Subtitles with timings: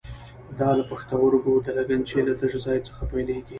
[0.59, 3.49] دا له پښتورګو د لګنچې له تش ځای څخه پیلېږي.